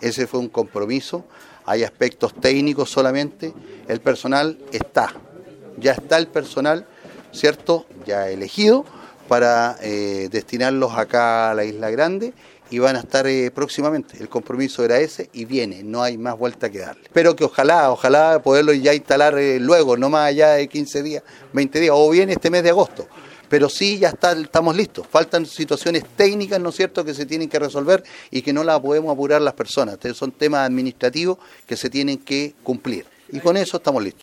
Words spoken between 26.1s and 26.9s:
técnicas, ¿no es